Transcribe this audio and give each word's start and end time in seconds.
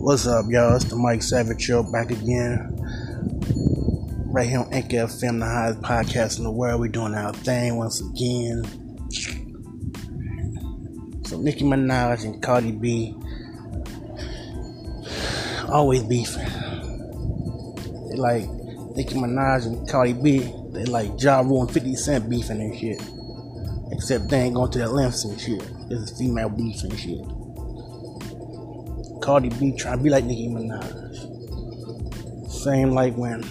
What's 0.00 0.28
up, 0.28 0.46
y'all? 0.48 0.76
It's 0.76 0.84
the 0.84 0.94
Mike 0.94 1.24
Savage 1.24 1.60
Show 1.60 1.82
back 1.82 2.12
again. 2.12 2.72
Right 4.26 4.48
here 4.48 4.60
on 4.60 4.72
Anchor 4.72 4.98
FM, 4.98 5.40
the 5.40 5.44
highest 5.44 5.80
podcast 5.80 6.38
in 6.38 6.44
the 6.44 6.52
world. 6.52 6.80
We're 6.80 6.86
doing 6.86 7.14
our 7.14 7.32
thing 7.32 7.76
once 7.76 8.00
again. 8.00 8.62
So, 11.24 11.36
Nicki 11.40 11.64
Minaj 11.64 12.24
and 12.24 12.40
Cardi 12.40 12.70
B 12.70 13.12
always 15.68 16.04
beefing. 16.04 16.46
They 18.08 18.16
like 18.16 18.48
Nicki 18.94 19.16
Minaj 19.16 19.66
and 19.66 19.86
Cardi 19.88 20.12
B, 20.12 20.48
they 20.70 20.84
like 20.84 21.20
Ja 21.20 21.40
Rule 21.40 21.62
and 21.62 21.72
50 21.72 21.96
Cent 21.96 22.30
beefing 22.30 22.60
and 22.60 22.78
shit. 22.78 23.02
Except 23.90 24.28
they 24.28 24.42
ain't 24.42 24.54
going 24.54 24.70
to 24.70 24.78
the 24.78 24.88
lengths 24.88 25.24
and 25.24 25.38
shit. 25.40 25.60
This 25.88 25.98
is 26.02 26.16
female 26.16 26.50
beef 26.50 26.84
and 26.84 26.96
shit. 26.96 27.37
Cardi 29.28 29.50
B 29.50 29.72
trying 29.72 29.98
to 29.98 30.02
be 30.02 30.08
like 30.08 30.24
Nicki 30.24 30.48
Minaj. 30.48 30.90
Same 32.50 32.92
like 32.92 33.14
when 33.14 33.44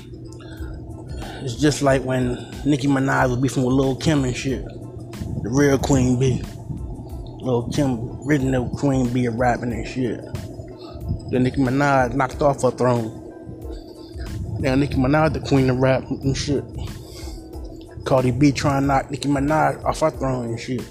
it's 1.44 1.54
just 1.54 1.84
like 1.84 2.02
when 2.02 2.34
Nicki 2.66 2.88
Minaj 2.88 3.30
was 3.30 3.38
beefing 3.38 3.63
with 3.63 3.76
Lil 3.76 3.95
Kim 3.98 4.23
and 4.23 4.35
shit. 4.35 4.66
The 4.66 5.49
real 5.52 5.77
Queen 5.77 6.20
B. 6.20 6.41
Lil 7.41 7.70
Kim 7.70 8.09
original 8.27 8.68
Queen 8.70 9.13
B 9.13 9.27
of 9.27 9.35
rapping 9.35 9.71
and 9.71 9.88
shit. 9.88 10.20
Then 11.30 11.44
Nicki 11.44 11.62
Minaj 11.62 12.16
knocked 12.16 12.41
off 12.41 12.63
her 12.63 12.71
throne. 12.71 13.12
Now 14.59 14.73
Nicki 14.73 14.96
Minaj 14.96 15.34
the 15.34 15.41
queen 15.41 15.70
of 15.70 15.77
rap 15.77 16.09
and 16.09 16.35
shit. 16.35 16.63
Cardi 18.04 18.32
B 18.32 18.52
trying 18.52 18.82
to 18.82 18.88
knock 18.88 19.12
Nicki 19.12 19.30
Minaj 19.30 19.85
off 19.85 19.99
her 19.99 20.09
throne 20.09 20.46
and 20.46 20.60
shit. 20.60 20.82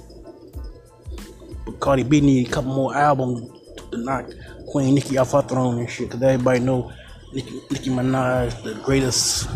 But 1.65 1.81
Cardi 1.81 2.05
B 2.05 2.21
need 2.21 2.47
a 2.47 2.51
couple 2.53 2.73
more 2.73 2.95
albums 2.95 3.56
to 3.91 3.99
knock 3.99 4.31
Queen 4.69 4.95
Nicki 4.95 5.19
off 5.19 5.33
her 5.33 5.43
throne 5.43 5.79
and 5.79 5.91
shit. 5.91 6.11
Cause 6.11 6.23
everybody 6.23 6.61
know 6.61 6.93
Nicki, 7.33 7.61
Nicki 7.71 7.91
Minaj, 7.91 8.63
the 8.63 8.75
greatest 8.85 9.49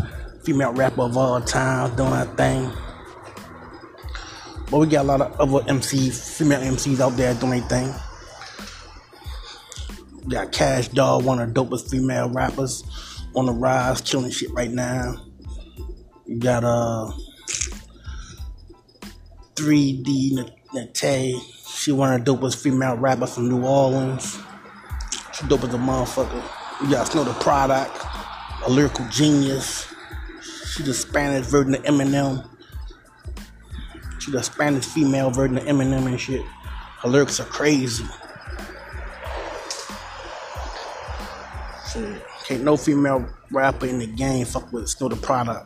female 0.43 0.73
rapper 0.73 1.03
of 1.03 1.17
all 1.17 1.41
time, 1.41 1.95
doing 1.95 2.11
her 2.11 2.25
thing. 2.35 2.71
But 4.69 4.79
we 4.79 4.87
got 4.87 5.03
a 5.03 5.07
lot 5.07 5.21
of 5.21 5.39
other 5.39 5.65
MCs, 5.65 6.37
female 6.37 6.61
MCs 6.61 6.99
out 6.99 7.17
there 7.17 7.33
doing 7.33 7.59
their 7.59 7.69
thing. 7.69 7.93
We 10.23 10.31
got 10.31 10.51
Kash 10.51 10.87
Doll, 10.89 11.21
one 11.21 11.39
of 11.39 11.53
the 11.53 11.61
dopest 11.61 11.89
female 11.89 12.29
rappers 12.29 12.83
on 13.35 13.47
the 13.47 13.51
rise, 13.51 14.01
killing 14.01 14.31
shit 14.31 14.51
right 14.53 14.71
now. 14.71 15.15
You 16.25 16.39
got 16.39 16.63
uh 16.63 17.11
3D 19.55 20.37
Natee, 20.73 21.39
she 21.81 21.91
one 21.91 22.13
of 22.13 22.23
the 22.23 22.31
dopest 22.31 22.61
female 22.61 22.95
rappers 22.95 23.33
from 23.33 23.49
New 23.49 23.65
Orleans. 23.65 24.37
She 25.33 25.47
dope 25.47 25.63
as 25.63 25.73
a 25.73 25.77
motherfucker. 25.77 26.43
You 26.83 26.91
got 26.91 27.07
Snow 27.07 27.23
Tha 27.23 27.33
Product, 27.39 27.97
a 28.63 28.69
lyrical 28.69 29.07
genius. 29.09 29.91
She 30.67 30.83
the 30.83 30.93
Spanish 30.93 31.47
version 31.47 31.73
of 31.73 31.81
Eminem. 31.81 32.47
She 34.19 34.29
the 34.29 34.43
Spanish 34.43 34.85
female 34.85 35.31
version 35.31 35.57
of 35.57 35.63
Eminem 35.63 36.05
and 36.05 36.19
shit. 36.19 36.45
Her 36.99 37.09
lyrics 37.09 37.39
are 37.39 37.45
crazy. 37.45 38.05
Shit. 41.91 42.21
Can't 42.45 42.63
no 42.63 42.77
female 42.77 43.27
rapper 43.49 43.87
in 43.87 43.97
the 43.97 44.05
game 44.05 44.45
fuck 44.45 44.71
with 44.71 44.87
Snow 44.87 45.09
Tha 45.09 45.15
Product. 45.15 45.65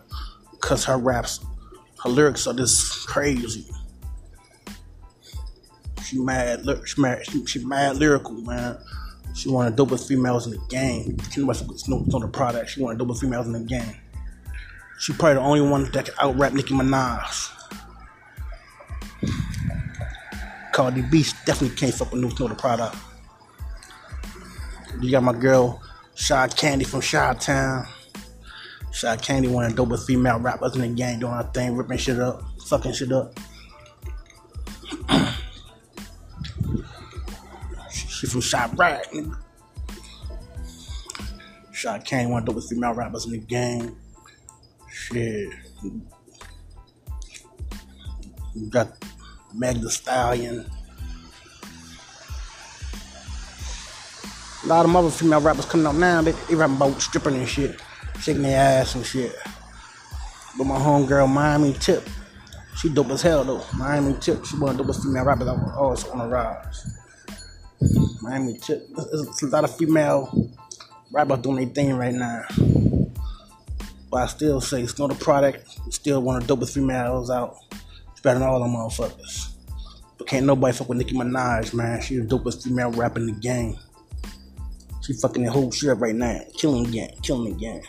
Cause 0.62 0.86
her 0.86 0.98
raps, 0.98 1.46
her 2.06 2.10
lyrics 2.10 2.48
are 2.48 2.54
just 2.54 3.06
crazy. 3.06 3.70
She 6.06 6.20
mad, 6.20 6.66
she 6.86 7.02
mad, 7.02 7.26
she, 7.26 7.46
she 7.46 7.66
mad 7.66 7.98
lyrical, 7.98 8.34
man. 8.34 8.78
She 9.34 9.50
of 9.50 9.76
the 9.76 9.86
dopest 9.86 10.08
females 10.08 10.46
in 10.46 10.54
the 10.54 10.62
game. 10.70 11.18
Can't 11.18 11.38
nobody 11.40 11.60
fuck 11.60 11.68
with 11.68 11.80
Snow, 11.80 12.06
Snow 12.08 12.28
Product. 12.28 12.70
She 12.70 12.82
of 12.84 12.98
the 12.98 13.04
dopest 13.04 13.20
females 13.20 13.48
in 13.48 13.54
the 13.54 13.60
game. 13.60 13.96
She 14.98 15.12
probably 15.14 15.34
the 15.36 15.42
only 15.42 15.62
one 15.62 15.92
that 15.92 16.06
can 16.06 16.16
out 16.22 16.38
rap 16.38 16.54
Nicki 16.54 16.74
Minaj. 16.74 17.52
Cardi 20.72 21.02
B 21.02 21.26
definitely 21.46 21.76
can't 21.76 21.94
fuck 21.94 22.12
with 22.12 22.22
no 22.22 22.30
Snow 22.30 22.48
Tha 22.48 22.56
Product. 22.56 22.96
You 25.02 25.12
got 25.12 25.24
my 25.24 25.34
girl 25.34 25.82
Shy 26.16 26.48
Candy 26.48 26.86
from 26.86 27.02
Chi 27.02 27.34
Town. 27.34 27.88
Shy 28.94 29.18
Candy, 29.18 29.50
one 29.50 29.66
of 29.66 29.76
the 29.76 29.86
dopest 29.86 30.06
female 30.06 30.40
rappers 30.40 30.76
in 30.76 30.82
the 30.82 30.88
game, 30.88 31.20
doing 31.20 31.34
her 31.34 31.50
thing, 31.54 31.76
ripping 31.76 31.98
shit 31.98 32.20
up, 32.20 32.42
fucking 32.68 32.94
shit 32.94 33.12
up. 33.12 33.38
She, 38.16 38.28
from 38.28 38.76
Bragg, 38.76 39.08
nigga. 39.08 39.38
Shy 41.74 42.00
Candy, 42.00 42.32
one 42.32 42.48
of 42.48 42.56
the 42.56 42.62
female 42.62 42.94
rappers 42.94 43.26
in 43.26 43.32
the 43.32 43.38
game. 43.38 43.98
Shit. 44.90 45.50
You 45.84 46.02
got 48.70 48.88
Meg 49.54 49.82
the 49.82 49.90
Stallion. 49.90 50.66
A 54.64 54.68
lot 54.68 54.86
of 54.86 54.96
other 54.96 55.10
female 55.10 55.42
rappers 55.42 55.66
coming 55.66 55.86
out 55.86 55.96
now, 55.96 56.22
they, 56.22 56.32
they 56.32 56.56
rapping 56.56 56.78
about 56.78 57.02
stripping 57.02 57.36
and 57.36 57.48
shit, 57.48 57.80
shaking 58.22 58.44
their 58.44 58.58
ass 58.58 58.96
and 58.96 59.06
shit. 59.06 59.36
But 60.58 60.64
my 60.64 60.78
homegirl, 60.78 61.30
Miami 61.30 61.74
Tip, 61.74 62.08
she 62.78 62.88
dope 62.88 63.10
as 63.10 63.22
hell 63.22 63.44
though. 63.44 63.64
Miami 63.76 64.14
Tip, 64.22 64.46
she 64.46 64.58
one 64.58 64.72
of 64.72 64.78
the 64.78 64.84
dopest 64.84 65.04
female 65.04 65.26
rappers 65.26 65.48
that 65.48 65.58
was 65.58 65.74
always 65.76 66.04
on 66.06 66.20
the 66.20 66.28
rise. 66.28 67.05
Miami 68.22 68.58
Tip, 68.58 68.88
there's 68.96 69.44
a 69.44 69.48
lot 69.48 69.64
of 69.64 69.76
female 69.76 70.50
rappers 71.12 71.40
doing 71.40 71.58
their 71.58 71.66
thing 71.68 71.96
right 71.96 72.14
now. 72.14 72.44
But 74.12 74.18
I 74.18 74.28
still 74.28 74.62
say 74.62 74.82
it's 74.82 74.98
not 74.98 75.12
a 75.12 75.16
Product, 75.16 75.68
still 75.94 76.22
one 76.22 76.38
of 76.38 76.48
the 76.48 76.56
dopest 76.56 76.74
females 76.74 77.30
out. 77.30 77.58
It's 78.12 78.22
better 78.22 78.40
than 78.40 78.48
all 78.48 78.60
them 78.60 78.72
motherfuckers. 78.72 79.54
But 80.18 80.28
can't 80.28 80.46
nobody 80.46 80.76
fuck 80.76 80.90
with 80.90 80.98
Nicki 80.98 81.14
Minaj, 81.16 81.74
man. 81.74 82.02
She 82.02 82.18
the 82.18 82.26
dopest 82.26 82.64
female 82.64 82.92
rapper 82.92 83.20
in 83.20 83.28
the 83.28 83.34
game. 83.34 83.78
She 85.02 85.14
fucking 85.14 85.44
the 85.44 85.52
whole 85.52 85.72
shit 85.72 85.90
up 85.90 86.02
right 86.02 86.16
now. 86.16 86.40
Killing 86.58 86.88
again, 86.88 87.12
killing 87.22 87.54
again. 87.54 87.82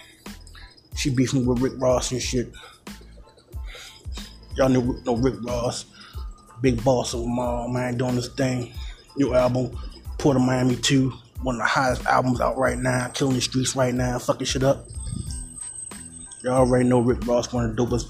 She 0.97 1.10
beefing 1.10 1.47
with 1.47 1.60
Rick 1.60 1.74
Ross 1.76 2.12
and 2.12 2.20
shit. 2.20 2.53
Y'all 4.56 4.68
know, 4.68 4.98
know 5.04 5.16
Rick 5.16 5.36
Ross, 5.42 5.86
big 6.60 6.82
boss 6.82 7.14
of 7.14 7.20
them 7.20 7.38
all, 7.38 7.68
man, 7.68 7.97
doing 7.97 8.16
this 8.16 8.28
thing. 8.28 8.72
New 9.16 9.34
album, 9.34 9.77
Port 10.19 10.37
of 10.37 10.43
Miami 10.43 10.77
2, 10.77 11.12
one 11.43 11.56
of 11.56 11.60
the 11.60 11.66
hottest 11.66 12.04
albums 12.06 12.41
out 12.41 12.59
right 12.59 12.78
now, 12.78 13.09
killing 13.09 13.34
the 13.34 13.41
streets 13.41 13.75
right 13.75 13.94
now, 13.94 14.19
fucking 14.19 14.47
shit 14.47 14.62
up. 14.62 14.87
Y'all 16.43 16.54
already 16.54 16.88
know 16.88 17.00
Rick 17.00 17.27
Ross, 17.27 17.53
one 17.53 17.65
of 17.65 17.75
the 17.75 17.82
dopest 17.82 18.09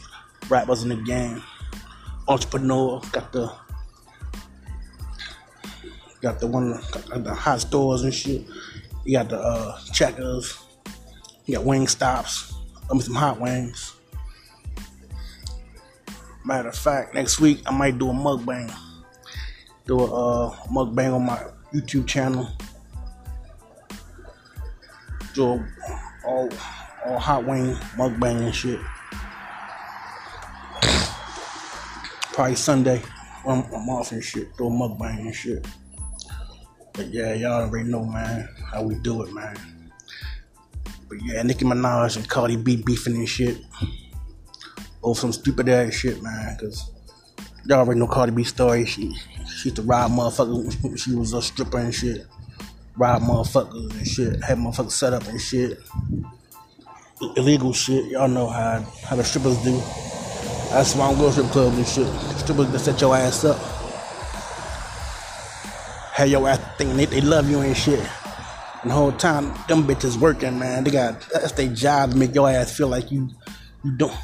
rappers 0.50 0.82
in 0.82 0.88
the 0.88 0.96
game. 0.96 1.42
Entrepreneur, 2.28 3.00
got 3.12 3.32
the 3.32 3.52
got 6.20 6.40
the 6.40 6.46
one 6.46 6.80
got 6.90 7.24
the 7.24 7.34
hot 7.34 7.60
stores 7.60 8.02
and 8.02 8.12
shit. 8.12 8.44
You 9.04 9.18
got 9.18 9.28
the 9.28 9.38
uh, 9.38 9.78
checkers. 9.92 10.58
You 11.44 11.54
got 11.54 11.64
Wingstops. 11.64 12.52
I 12.90 12.92
mean 12.92 13.00
some 13.00 13.14
hot 13.14 13.40
wings. 13.40 13.94
Matter 16.44 16.68
of 16.68 16.76
fact, 16.76 17.14
next 17.14 17.40
week 17.40 17.62
I 17.66 17.70
might 17.70 17.98
do 17.98 18.10
a 18.10 18.12
mukbang. 18.12 18.74
Do 19.86 20.00
a 20.00 20.04
uh, 20.04 20.56
mukbang 20.66 21.14
on 21.14 21.26
my 21.26 21.38
YouTube 21.72 22.08
channel. 22.08 22.48
Do 25.32 25.44
a, 25.46 25.66
all 26.26 26.50
all 27.06 27.18
hot 27.18 27.46
wing 27.46 27.74
mukbang 27.94 28.42
and 28.42 28.54
shit. 28.54 28.80
Probably 32.32 32.56
Sunday. 32.56 33.00
I'm, 33.46 33.62
I'm 33.72 33.88
off 33.88 34.10
and 34.10 34.22
shit. 34.22 34.56
Do 34.58 34.66
a 34.66 34.70
mukbang 34.70 35.20
and 35.20 35.34
shit. 35.34 35.64
But 36.92 37.06
yeah, 37.14 37.34
y'all 37.34 37.62
already 37.62 37.88
know, 37.88 38.04
man, 38.04 38.48
how 38.72 38.82
we 38.82 38.96
do 38.96 39.22
it, 39.22 39.32
man. 39.32 39.56
But 41.08 41.18
yeah, 41.22 41.42
Nicki 41.42 41.64
Minaj 41.64 42.16
and 42.16 42.28
Cardi 42.28 42.56
B 42.56 42.82
beefing 42.82 43.14
and 43.14 43.28
shit. 43.28 43.58
Over 45.02 45.20
some 45.20 45.32
stupid 45.32 45.68
ass 45.68 45.94
shit, 45.94 46.20
man. 46.22 46.56
Cause 46.58 46.90
y'all 47.68 47.78
already 47.78 47.98
know 48.00 48.06
Cardi 48.06 48.32
B 48.32 48.44
story. 48.44 48.84
She 48.84 49.14
she 49.46 49.68
used 49.68 49.76
to 49.76 49.82
rob 49.82 50.10
motherfuckers. 50.12 50.98
She 50.98 51.14
was 51.14 51.32
a 51.32 51.42
stripper 51.42 51.78
and 51.78 51.94
shit. 51.94 52.26
Rob 52.96 53.22
motherfuckers 53.22 53.90
and 53.90 54.06
shit. 54.06 54.42
Had 54.42 54.58
motherfuckers 54.58 54.92
set 54.92 55.12
up 55.12 55.26
and 55.26 55.40
shit. 55.40 55.78
Illegal 57.36 57.72
shit. 57.72 58.06
Y'all 58.06 58.28
know 58.28 58.48
how 58.48 58.80
how 59.04 59.16
the 59.16 59.24
strippers 59.24 59.56
do. 59.62 59.76
That's 60.70 60.94
why 60.94 61.08
I'm 61.08 61.16
going 61.16 61.32
to 61.32 61.32
strip 61.32 61.52
clubs 61.52 61.76
and 61.76 61.86
shit. 61.86 62.38
Strippers 62.38 62.70
that 62.72 62.78
set 62.80 63.00
your 63.00 63.16
ass 63.16 63.44
up. 63.44 63.56
Have 66.12 66.28
your 66.28 66.48
ass 66.48 66.60
thinking 66.76 66.96
they, 66.96 67.04
they 67.06 67.20
love 67.20 67.48
you 67.50 67.60
and 67.60 67.76
shit. 67.76 68.00
And 68.82 68.90
the 68.90 68.94
whole 68.94 69.12
time, 69.12 69.46
them 69.68 69.86
bitches 69.86 70.18
working, 70.18 70.58
man. 70.58 70.84
They 70.84 70.90
got 70.90 71.20
that's 71.32 71.52
their 71.52 71.68
job 71.68 72.12
to 72.12 72.16
make 72.16 72.34
your 72.34 72.50
ass 72.50 72.76
feel 72.76 72.88
like 72.88 73.10
you 73.10 73.28
you 73.84 73.96
don't 73.96 74.14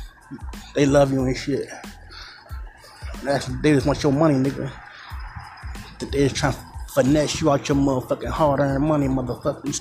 they 0.75 0.87
love 0.87 1.12
you 1.12 1.25
and 1.25 1.37
shit. 1.37 1.69
That's, 3.22 3.46
they 3.62 3.72
just 3.72 3.86
want 3.86 4.02
your 4.02 4.12
money, 4.12 4.34
nigga. 4.34 4.70
They 6.00 6.28
just 6.28 6.36
trying 6.36 6.54
to 6.54 6.58
finesse 6.92 7.40
you 7.40 7.50
out 7.50 7.69
your 7.69 7.76
motherfucking 7.76 8.28
hard 8.28 8.60
earned 8.60 8.84
money, 8.84 9.06
motherfucker. 9.06 9.80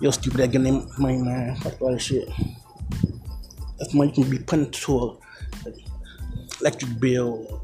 Yo, 0.00 0.10
stupid 0.10 0.38
that 0.38 0.52
getting 0.52 0.64
them 0.64 0.88
money, 0.98 1.18
man. 1.18 1.56
Fuck 1.56 1.80
all 1.80 1.92
that 1.92 2.00
shit. 2.00 2.28
That's 3.78 3.92
money 3.94 4.12
you 4.16 4.22
can 4.22 4.30
be 4.30 4.38
put 4.38 4.58
into 4.58 4.98
a 4.98 5.16
electric 6.60 6.98
bill, 6.98 7.62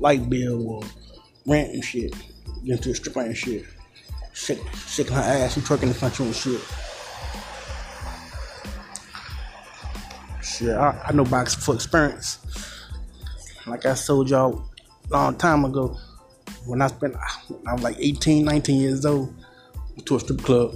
light 0.00 0.28
bill, 0.28 0.68
or 0.68 0.82
rent 1.46 1.72
and 1.72 1.84
shit. 1.84 2.12
Get 2.64 2.78
into 2.78 2.90
a 2.90 2.94
strip 2.94 3.16
and 3.16 3.36
shit. 3.36 3.64
Shaking 4.32 5.14
her 5.14 5.20
ass 5.20 5.56
and 5.56 5.64
twerking 5.64 5.92
the 5.92 5.98
country 5.98 6.26
and 6.26 6.34
shit. 6.34 6.60
Shit, 10.42 10.76
I, 10.76 11.00
I 11.06 11.12
know 11.12 11.24
box 11.24 11.54
for 11.54 11.74
experience. 11.74 12.38
Like 13.66 13.86
I 13.86 13.94
told 13.94 14.28
y'all 14.28 14.68
a 15.10 15.12
long 15.12 15.36
time 15.36 15.64
ago, 15.64 15.96
when 16.66 16.82
I 16.82 16.88
spent, 16.88 17.16
I 17.66 17.72
was 17.72 17.82
like 17.82 17.96
18, 17.98 18.44
19 18.44 18.80
years 18.80 19.06
old, 19.06 19.34
to 20.04 20.16
a 20.16 20.20
strip 20.20 20.42
club. 20.42 20.74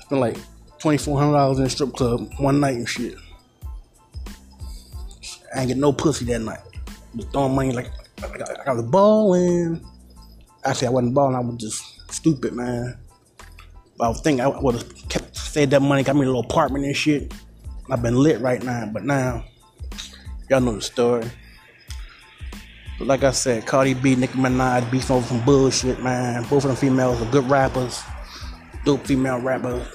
Spent 0.00 0.20
like 0.20 0.36
$2,400 0.78 1.58
in 1.58 1.62
a 1.62 1.70
strip 1.70 1.92
club 1.94 2.30
one 2.38 2.60
night 2.60 2.76
and 2.76 2.88
shit. 2.88 3.14
I 5.54 5.60
ain't 5.60 5.68
get 5.68 5.76
no 5.76 5.92
pussy 5.92 6.24
that 6.26 6.40
night. 6.40 6.60
Was 7.14 7.26
throwing 7.26 7.54
money 7.54 7.72
like, 7.72 7.90
like 8.22 8.40
I, 8.42 8.70
I 8.70 8.72
was 8.74 8.84
balling. 8.84 9.84
Actually, 10.64 10.88
I 10.88 10.90
wasn't 10.90 11.14
balling. 11.14 11.34
I 11.34 11.40
was 11.40 11.56
just 11.56 12.12
stupid, 12.12 12.52
man. 12.52 12.96
But 13.98 14.04
I 14.04 14.08
was 14.08 14.20
thinking 14.20 14.44
I 14.44 14.48
would 14.48 14.76
have 14.76 15.08
kept 15.08 15.36
saved 15.36 15.72
that 15.72 15.82
money, 15.82 16.04
got 16.04 16.14
me 16.14 16.22
a 16.22 16.26
little 16.26 16.42
apartment 16.42 16.84
and 16.84 16.96
shit. 16.96 17.34
I've 17.90 18.02
been 18.02 18.14
lit 18.14 18.40
right 18.40 18.62
now, 18.62 18.88
but 18.92 19.04
now 19.04 19.44
y'all 20.48 20.60
know 20.60 20.76
the 20.76 20.82
story. 20.82 21.28
Like 23.00 23.24
I 23.24 23.30
said, 23.30 23.66
Cardi 23.66 23.94
B, 23.94 24.14
Nicki 24.14 24.34
Minaj 24.38 24.90
beefing 24.90 25.16
over 25.16 25.26
some 25.26 25.42
bullshit, 25.44 26.02
man. 26.02 26.42
Both 26.42 26.64
of 26.64 26.64
them 26.64 26.76
females 26.76 27.20
are 27.22 27.30
good 27.30 27.48
rappers, 27.48 28.02
dope 28.84 29.06
female 29.06 29.40
rappers. 29.40 29.86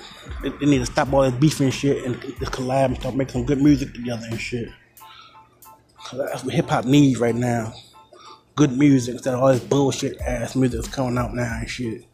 They, 0.41 0.49
they 0.49 0.65
need 0.65 0.79
to 0.79 0.87
stop 0.87 1.13
all 1.13 1.21
this 1.21 1.39
beefing 1.39 1.69
shit 1.69 2.03
and 2.03 2.19
just 2.19 2.51
collab 2.51 2.85
and 2.85 2.97
start 2.97 3.15
making 3.15 3.33
some 3.33 3.45
good 3.45 3.61
music 3.61 3.93
together 3.93 4.25
and 4.29 4.41
shit. 4.41 4.69
Cause 6.03 6.19
that's 6.19 6.43
what 6.43 6.55
hip 6.55 6.67
hop 6.67 6.85
needs 6.85 7.19
right 7.19 7.35
now. 7.35 7.73
Good 8.55 8.75
music 8.75 9.13
instead 9.13 9.35
of 9.35 9.41
all 9.41 9.53
this 9.53 9.63
bullshit 9.63 10.19
ass 10.21 10.55
music 10.55 10.81
that's 10.81 10.93
coming 10.93 11.17
out 11.19 11.33
now 11.35 11.59
and 11.59 11.69
shit. 11.69 12.05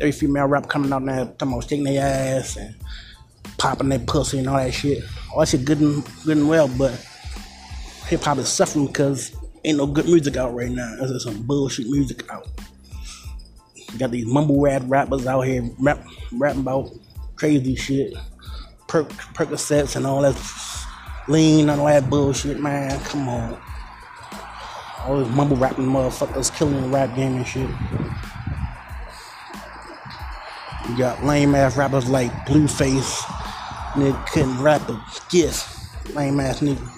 Every 0.00 0.12
female 0.12 0.46
rapper 0.46 0.66
coming 0.66 0.92
out 0.92 1.02
now 1.04 1.24
talking 1.24 1.52
about 1.52 1.62
shaking 1.68 1.84
their 1.84 2.02
ass 2.02 2.56
and 2.56 2.74
popping 3.58 3.90
their 3.90 4.00
pussy 4.00 4.40
and 4.40 4.48
all 4.48 4.56
that 4.56 4.74
shit. 4.74 5.04
All 5.32 5.40
that 5.40 5.48
shit 5.48 5.64
good 5.64 5.80
and 5.80 6.04
good 6.24 6.36
and 6.36 6.48
well, 6.48 6.66
but 6.66 7.00
hip 8.06 8.22
hop 8.22 8.38
is 8.38 8.48
suffering 8.48 8.86
because 8.86 9.34
ain't 9.64 9.78
no 9.78 9.86
good 9.86 10.06
music 10.06 10.36
out 10.36 10.54
right 10.54 10.70
now. 10.70 10.94
There's 10.98 11.24
some 11.24 11.42
bullshit 11.42 11.88
music 11.88 12.30
out. 12.30 12.46
You 13.74 13.98
got 13.98 14.10
these 14.10 14.26
mumble 14.26 14.60
rap 14.60 14.82
rappers 14.86 15.26
out 15.26 15.42
here 15.42 15.68
rap, 15.78 16.04
rapping 16.32 16.60
about 16.60 16.90
crazy 17.36 17.76
shit, 17.76 18.14
per, 18.88 19.04
Percocets 19.04 19.96
and 19.96 20.06
all 20.06 20.22
that 20.22 20.36
lean 21.28 21.68
and 21.68 21.80
all 21.80 21.86
that 21.86 22.10
bullshit, 22.10 22.60
man. 22.60 22.98
Come 23.00 23.28
on. 23.28 23.58
All 25.00 25.22
these 25.22 25.34
mumble 25.34 25.56
rapping 25.56 25.86
motherfuckers 25.86 26.54
killing 26.54 26.80
the 26.82 26.88
rap 26.88 27.14
game 27.14 27.36
and 27.36 27.46
shit. 27.46 27.70
You 30.88 30.98
got 30.98 31.24
lame 31.24 31.54
ass 31.54 31.76
rappers 31.76 32.08
like 32.08 32.30
Blueface, 32.46 33.22
nigga 33.92 34.26
couldn't 34.26 34.60
rap 34.60 34.86
a 34.88 35.02
gift. 35.30 36.14
Lame 36.14 36.40
ass 36.40 36.60
nigga. 36.60 36.90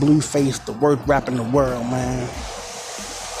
Blueface, 0.00 0.64
the 0.64 0.72
worst 0.72 1.06
rapper 1.06 1.30
in 1.30 1.36
the 1.36 1.42
world, 1.42 1.86
man. 1.86 2.28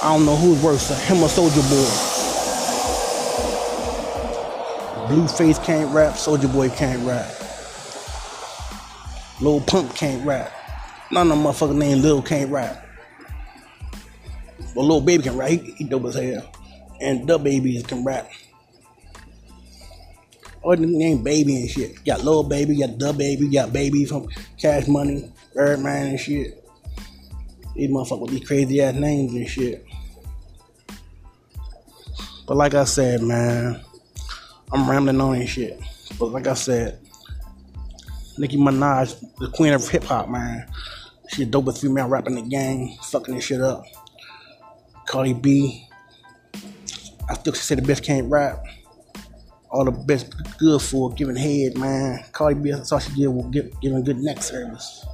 I 0.02 0.12
don't 0.14 0.26
know 0.26 0.36
who's 0.36 0.62
worse, 0.62 0.88
him 1.08 1.22
or 1.22 1.28
Soulja 1.28 1.62
Boy. 1.70 2.14
Blueface 5.08 5.62
can't 5.64 5.94
rap, 5.94 6.14
Soulja 6.14 6.52
Boy 6.52 6.68
can't 6.70 7.06
rap. 7.06 7.30
Lil 9.40 9.60
Pump 9.62 9.94
can't 9.94 10.24
rap. 10.24 10.52
None 11.10 11.30
of 11.30 11.36
them 11.36 11.46
motherfuckers 11.46 11.76
named 11.76 12.02
Lil 12.02 12.22
can't 12.22 12.50
rap. 12.50 12.86
But 14.74 14.82
Lil 14.82 15.00
Baby 15.00 15.24
can 15.24 15.36
rap, 15.36 15.50
he, 15.50 15.58
he 15.76 15.84
dope 15.84 16.04
as 16.04 16.14
hell. 16.14 16.50
And 17.00 17.26
the 17.26 17.38
babies 17.38 17.82
can 17.82 18.04
rap. 18.04 18.30
Or 20.62 20.76
the 20.76 20.86
name 20.86 21.22
Baby 21.22 21.56
and 21.56 21.70
shit. 21.70 21.90
You 21.90 22.04
got 22.06 22.24
Lil 22.24 22.44
Baby, 22.44 22.76
you 22.76 22.86
got 22.86 22.98
the 22.98 23.12
Baby, 23.12 23.46
you 23.46 23.52
got 23.52 23.72
Baby 23.72 24.04
from 24.06 24.28
Cash 24.58 24.86
Money, 24.88 25.30
Birdman 25.54 26.08
and 26.08 26.20
shit. 26.20 26.64
These 27.74 27.90
motherfuckers 27.90 28.20
with 28.20 28.30
these 28.30 28.46
crazy 28.46 28.80
ass 28.82 28.94
names 28.94 29.32
and 29.34 29.48
shit. 29.48 29.86
But 32.46 32.56
like 32.56 32.74
I 32.74 32.84
said, 32.84 33.22
man, 33.22 33.80
I'm 34.72 34.88
rambling 34.88 35.20
on 35.20 35.36
and 35.36 35.48
shit. 35.48 35.80
But 36.18 36.26
like 36.26 36.46
I 36.46 36.54
said, 36.54 36.98
Nicki 38.36 38.56
Minaj, 38.56 39.18
the 39.38 39.48
queen 39.48 39.72
of 39.72 39.88
hip 39.88 40.04
hop, 40.04 40.28
man. 40.28 40.68
She 41.28 41.44
dope 41.44 41.64
dopest 41.64 41.80
female 41.80 42.08
rapper 42.08 42.28
in 42.28 42.34
the 42.34 42.42
game, 42.42 42.96
fucking 43.02 43.34
this 43.34 43.44
shit 43.44 43.60
up. 43.60 43.84
Cardi 45.06 45.32
B, 45.32 45.88
I 47.28 47.34
still 47.34 47.54
say 47.54 47.76
the 47.76 47.82
best 47.82 48.04
can't 48.04 48.30
rap. 48.30 48.62
All 49.70 49.84
the 49.84 49.90
best 49.90 50.34
good 50.58 50.80
for 50.82 51.12
giving 51.12 51.36
head, 51.36 51.78
man. 51.78 52.24
Cardi 52.32 52.60
B, 52.60 52.70
that's 52.70 52.92
all 52.92 52.98
she 52.98 53.12
did 53.14 53.52
give, 53.52 53.80
giving 53.80 54.04
good 54.04 54.18
neck 54.18 54.42
service. 54.42 55.04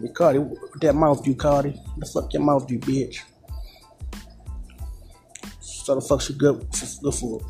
Hey, 0.00 0.08
Cardi, 0.08 0.38
what 0.38 0.80
that 0.80 0.94
mouth 0.94 1.26
you, 1.26 1.34
Cardi? 1.34 1.74
The 1.96 2.06
fuck 2.06 2.32
your 2.32 2.42
mouth 2.42 2.70
you, 2.70 2.78
bitch. 2.78 3.22
So 5.60 5.96
the 5.96 6.00
fuck 6.00 6.20
she 6.20 6.34
good, 6.34 6.64
good 7.02 7.14
for 7.14 7.40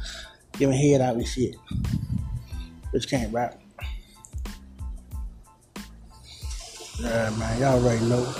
giving 0.53 0.75
head 0.75 1.03
out 1.03 1.17
and 1.17 1.27
shit. 1.27 1.57
Bitch 2.95 3.07
can't 3.07 3.31
rap. 3.35 3.61
Yeah, 6.99 7.31
man, 7.39 7.61
y'all 7.61 7.85
already 7.85 8.03
know. 8.07 8.35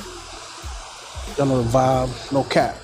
Y'all 1.37 1.47
know 1.47 1.63
the 1.63 1.69
vibe, 1.69 2.33
no 2.33 2.45
cap. 2.45 2.79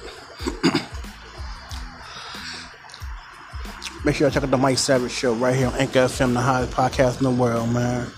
Make 4.04 4.14
sure 4.14 4.26
y'all 4.26 4.34
check 4.34 4.42
out 4.42 4.50
the 4.50 4.58
Mike 4.58 4.76
Savage 4.76 5.10
Show 5.10 5.32
right 5.32 5.56
here 5.56 5.68
on 5.68 5.74
Anchor 5.76 6.00
FM, 6.00 6.34
the 6.34 6.40
highest 6.40 6.72
podcast 6.72 7.16
in 7.16 7.24
the 7.24 7.30
world, 7.30 7.70
man. 7.70 8.08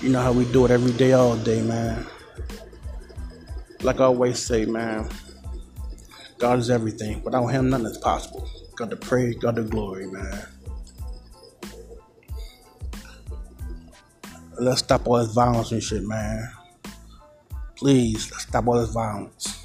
You 0.00 0.08
know 0.08 0.20
how 0.20 0.32
we 0.32 0.44
do 0.44 0.64
it 0.64 0.72
every 0.72 0.92
day, 0.92 1.12
all 1.12 1.36
day, 1.36 1.62
man. 1.62 2.04
Like 3.86 4.00
I 4.00 4.06
always 4.06 4.44
say, 4.44 4.64
man, 4.64 5.08
God 6.38 6.58
is 6.58 6.70
everything. 6.70 7.22
Without 7.22 7.46
Him, 7.46 7.70
nothing 7.70 7.86
is 7.86 7.98
possible. 7.98 8.50
God 8.74 8.90
the 8.90 8.96
praise, 8.96 9.36
God 9.36 9.54
the 9.54 9.62
glory, 9.62 10.08
man. 10.08 10.44
Let's 14.58 14.80
stop 14.80 15.06
all 15.06 15.18
this 15.18 15.32
violence 15.32 15.70
and 15.70 15.80
shit, 15.80 16.02
man. 16.02 16.50
Please, 17.76 18.28
let's 18.32 18.42
stop 18.42 18.66
all 18.66 18.80
this 18.80 18.90
violence. 18.90 19.55